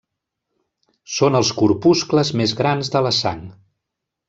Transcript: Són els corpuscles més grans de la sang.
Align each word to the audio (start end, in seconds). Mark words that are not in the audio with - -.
Són 1.17 1.37
els 1.41 1.51
corpuscles 1.59 2.33
més 2.41 2.57
grans 2.63 2.91
de 2.97 3.05
la 3.09 3.13
sang. 3.21 3.47